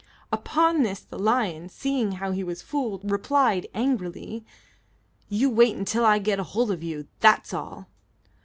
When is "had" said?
2.39-2.47